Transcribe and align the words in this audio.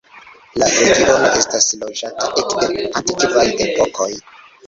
La 0.61 0.67
regiono 0.69 1.27
estas 1.41 1.67
loĝata 1.83 2.31
ekde 2.43 2.87
antikvaj 3.01 3.47
epokoj. 3.67 4.11